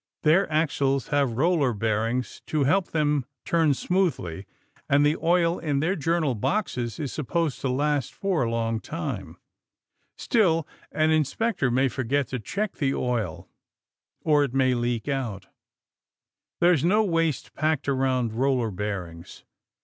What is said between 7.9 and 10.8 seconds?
for a long time. Still,